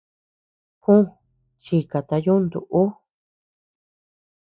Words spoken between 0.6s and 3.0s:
Jù, chikata yuntu ú.